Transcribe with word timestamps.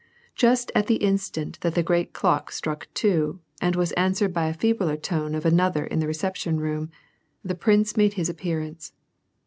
Just 0.33 0.71
at 0.73 0.87
tlie 0.87 0.97
instant 0.99 1.59
that 1.61 1.75
the 1.75 1.83
great 1.83 2.11
clock 2.11 2.51
struck 2.51 2.87
two, 2.95 3.39
and 3.61 3.75
was 3.75 3.91
answered 3.91 4.33
by 4.33 4.51
the 4.51 4.57
feebler 4.57 4.97
tone 4.97 5.35
of 5.35 5.45
another 5.45 5.85
in 5.85 5.99
the 5.99 6.07
reception 6.07 6.59
room, 6.59 6.89
the 7.43 7.53
prince 7.53 7.95
made 7.95 8.13
his 8.13 8.27
appearance. 8.27 8.93